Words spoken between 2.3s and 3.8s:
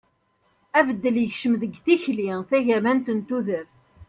tagamant n tudert